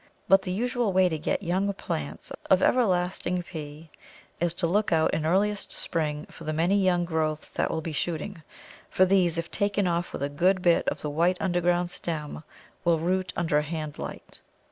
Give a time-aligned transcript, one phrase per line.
[0.27, 3.91] But the usual way to get young plants of Everlasting Pea
[4.39, 7.91] is to look out in earliest spring for the many young growths that will be
[7.91, 8.41] shooting,
[8.89, 12.43] for these if taken off with a good bit of the white underground stem
[12.83, 14.39] will root under a hand light.